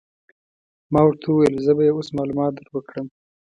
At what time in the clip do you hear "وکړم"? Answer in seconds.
2.71-3.07